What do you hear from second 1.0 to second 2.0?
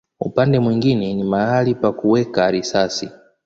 ni mahali pa